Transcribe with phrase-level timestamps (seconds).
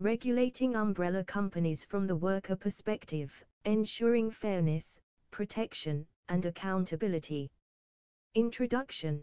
[0.00, 4.98] regulating umbrella companies from the worker perspective, ensuring fairness,
[5.30, 7.50] protection, and accountability.
[8.34, 9.22] Introduction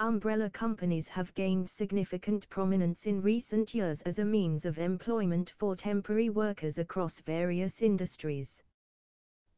[0.00, 5.76] Umbrella companies have gained significant prominence in recent years as a means of employment for
[5.76, 8.62] temporary workers across various industries.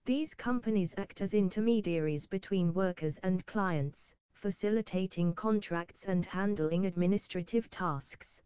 [0.06, 8.42] These companies act as intermediaries between workers and clients, facilitating contracts and handling administrative tasks.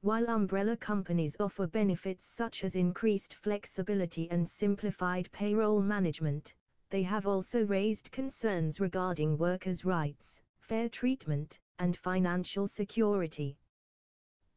[0.00, 6.54] While umbrella companies offer benefits such as increased flexibility and simplified payroll management,
[6.90, 13.56] they have also raised concerns regarding workers' rights fair treatment, and financial security.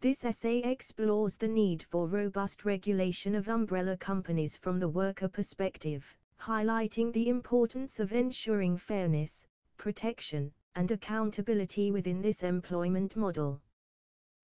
[0.02, 6.14] This essay explores the need for robust regulation of umbrella companies from the worker perspective,
[6.38, 9.48] highlighting the importance of ensuring fairness,
[9.78, 13.62] protection, and accountability within this employment model.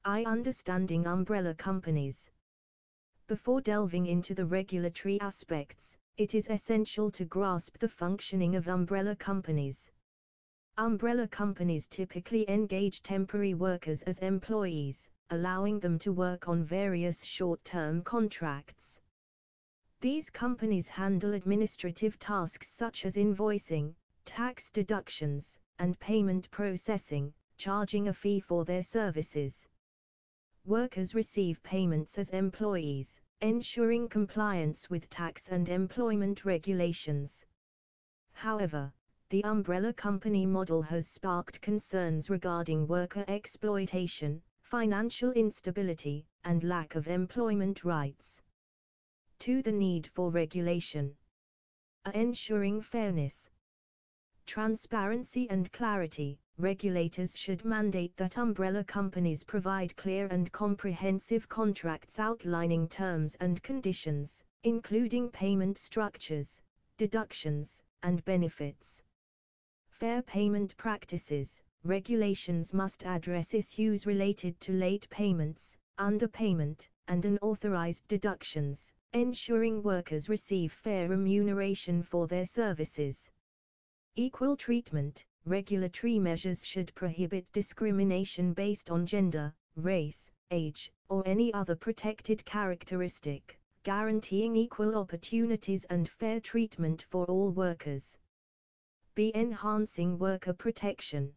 [0.09, 2.31] I understanding umbrella companies.
[3.27, 9.17] Before delving into the regulatory aspects, it is essential to grasp the functioning of umbrella
[9.17, 9.91] companies.
[10.77, 18.02] Umbrella companies typically engage temporary workers as employees, allowing them to work on various short-term
[18.02, 19.02] contracts.
[19.99, 28.14] These companies handle administrative tasks such as invoicing, tax deductions, and payment processing, charging a
[28.14, 29.67] fee for their services.
[30.68, 37.46] Workers receive payments as employees, ensuring compliance with tax and employment regulations.
[38.34, 38.92] However,
[39.30, 47.08] the umbrella company model has sparked concerns regarding worker exploitation, financial instability, and lack of
[47.08, 48.42] employment rights.
[49.40, 51.16] To the need for regulation.
[52.14, 53.50] Ensuring fairness.
[54.45, 56.42] Transparency and clarity.
[56.59, 64.44] Regulators should mandate that umbrella companies provide clear and comprehensive contracts outlining terms and conditions,
[64.64, 66.59] including payment structures,
[66.97, 69.03] deductions, and benefits.
[69.87, 78.93] Fair payment practices, regulations must address issues related to late payments, underpayment, and unauthorized deductions,
[79.14, 83.30] ensuring workers receive fair remuneration for their services.
[84.15, 91.75] Equal treatment, regulatory measures should prohibit discrimination based on gender, race, age, or any other
[91.75, 98.17] protected characteristic, guaranteeing equal opportunities and fair treatment for all workers.
[99.15, 101.33] Be enhancing worker protection.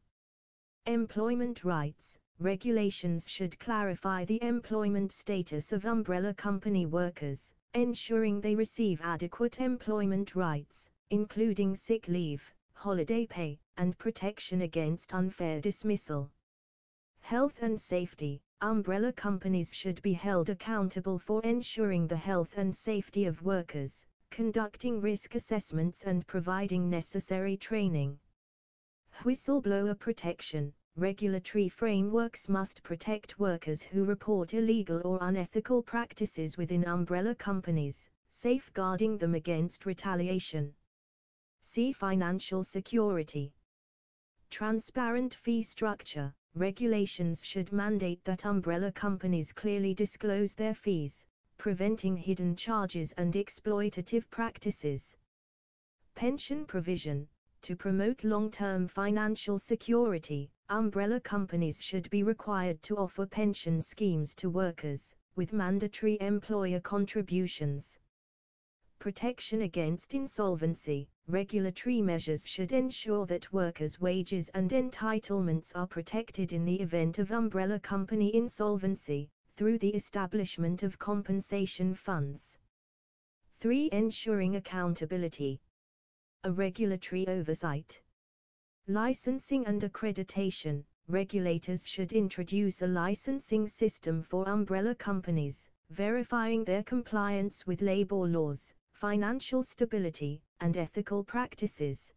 [0.86, 9.00] Employment rights, regulations should clarify the employment status of umbrella company workers, ensuring they receive
[9.02, 16.30] adequate employment rights, including sick leave, holiday pay, and protection against unfair dismissal.
[17.20, 23.26] Health and safety, umbrella companies should be held accountable for ensuring the health and safety
[23.26, 28.18] of workers, conducting risk assessments and providing necessary training.
[29.24, 37.34] Whistleblower protection Regulatory frameworks must protect workers who report illegal or unethical practices within umbrella
[37.34, 40.74] companies, safeguarding them against retaliation.
[41.62, 43.52] See financial security.
[44.50, 51.24] Transparent fee structure Regulations should mandate that umbrella companies clearly disclose their fees,
[51.58, 55.16] preventing hidden charges and exploitative practices.
[56.16, 57.28] Pension provision
[57.62, 64.34] To promote long term financial security, umbrella companies should be required to offer pension schemes
[64.34, 67.96] to workers, with mandatory employer contributions.
[69.00, 76.66] Protection against insolvency Regulatory measures should ensure that workers' wages and entitlements are protected in
[76.66, 82.58] the event of umbrella company insolvency, through the establishment of compensation funds.
[83.60, 83.88] 3.
[83.90, 85.62] Ensuring accountability.
[86.44, 88.02] A regulatory oversight.
[88.86, 90.84] Licensing and accreditation.
[91.08, 98.74] Regulators should introduce a licensing system for umbrella companies, verifying their compliance with labor laws,
[99.00, 102.12] financial stability, and ethical practices.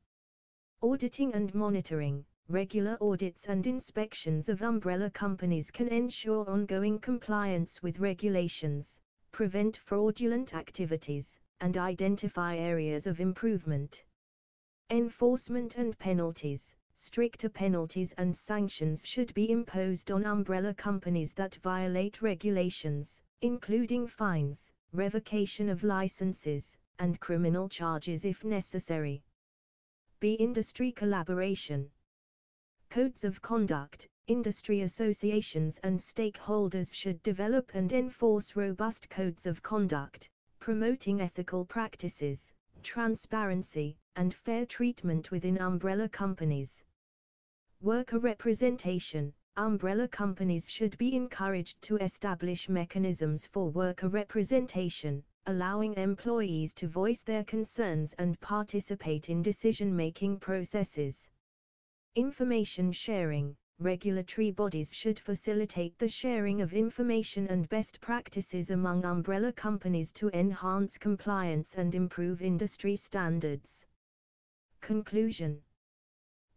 [0.82, 2.26] Auditing and monitoring.
[2.50, 9.00] Regular audits and inspections of umbrella companies can ensure ongoing compliance with regulations,
[9.32, 14.04] prevent fraudulent activities, and identify areas of improvement.
[14.90, 22.22] Enforcement and penalties Stricter penalties and sanctions should be imposed on umbrella companies that violate
[22.22, 29.24] regulations, including fines, revocation of licenses, and criminal charges if necessary.
[30.20, 30.34] B.
[30.34, 31.90] Industry collaboration
[32.90, 40.30] Codes of conduct, industry associations and stakeholders should develop and enforce robust codes of conduct,
[40.60, 42.54] promoting ethical practices,
[42.84, 46.84] transparency, and fair treatment within umbrella companies.
[47.82, 56.74] Worker representation Umbrella companies should be encouraged to establish mechanisms for worker representation, allowing employees
[56.74, 61.30] to voice their concerns and participate in decision making processes.
[62.16, 69.52] Information sharing regulatory bodies should facilitate the sharing of information and best practices among umbrella
[69.52, 73.86] companies to enhance compliance and improve industry standards.
[74.82, 75.62] Conclusion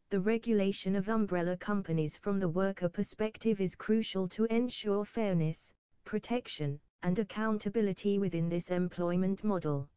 [0.08, 5.74] The regulation of umbrella companies from the worker perspective is crucial to ensure fairness,
[6.04, 9.88] protection, and accountability within this employment model.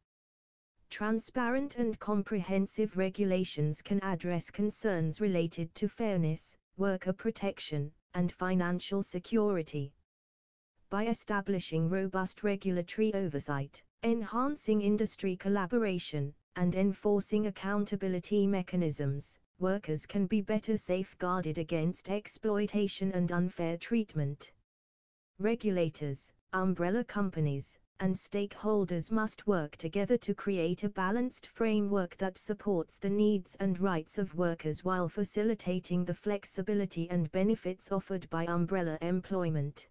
[0.89, 9.93] Transparent and comprehensive regulations can address concerns related to fairness, worker protection, and financial security.
[10.89, 20.41] By establishing robust regulatory oversight, enhancing industry collaboration, and enforcing accountability mechanisms, workers can be
[20.41, 24.53] better safeguarded against exploitation and unfair treatment.
[25.39, 32.97] Regulators, umbrella companies, and stakeholders must work together to create a balanced framework that supports
[32.97, 38.97] the needs and rights of workers while facilitating the flexibility and benefits offered by umbrella
[39.01, 39.89] employment.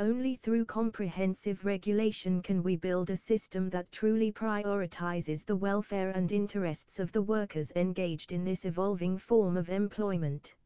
[0.00, 6.32] Only through comprehensive regulation can we build a system that truly prioritizes the welfare and
[6.32, 10.56] interests of the workers engaged in this evolving form of employment.